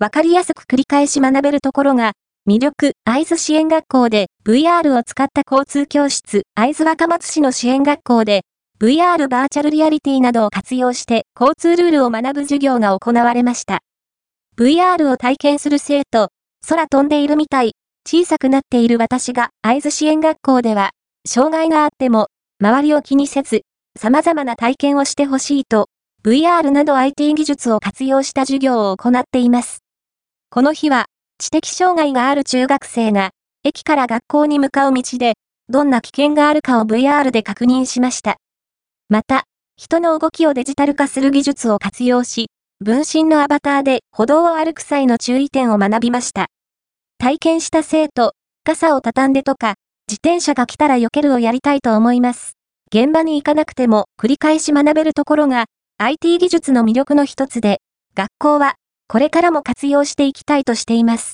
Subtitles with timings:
[0.00, 2.12] わかりやすく繰り返し学べるところが、
[2.48, 8.42] 魅力、会津支援学校で VR を使った交通教室、会津若松市の支援学校で
[8.80, 13.80] VR バーチャルリアリティなどを活用して交通ルールを学ぶ授業が行われました。
[14.56, 16.28] VR を体験する生徒、
[16.68, 17.72] 空飛んでいるみたい、
[18.08, 20.90] 小さくなっている私が会津支援学校では、
[21.26, 22.28] 障害があっても、
[22.62, 23.62] 周りを気にせず、
[23.98, 25.88] 様々な体験をしてほしいと、
[26.24, 29.80] VR など IT 技術を活用した授業を行っています。
[30.50, 31.04] この日は、
[31.38, 33.32] 知的障害がある中学生が、
[33.64, 35.34] 駅から学校に向かう道で、
[35.68, 38.38] どんな危険があるかを VR で確認しました。
[39.10, 39.44] また、
[39.76, 42.46] 人の動きをデジタル化する技術を活用し、
[42.80, 46.46] 分身のアバターで歩道を歩く際の注意点を学びました。
[47.18, 48.32] 体験した生徒、
[48.64, 49.74] 傘を畳んでとか、
[50.08, 52.54] 自転車が来たら避けるをやりたいと思います。
[52.90, 55.66] 現場に行かなくても繰り返し学べるところが
[55.98, 57.82] IT 技術の魅力の一つで、
[58.14, 58.76] 学校は
[59.10, 61.26] これからも活用していきたいとしています。